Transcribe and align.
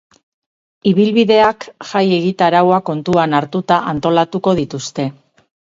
Ibilbideak 0.91 1.67
jai 1.91 2.03
egitaraua 2.17 2.81
kontuan 2.91 3.39
hartuta 3.43 3.83
antolatuko 3.95 4.61
dituzte. 4.65 5.11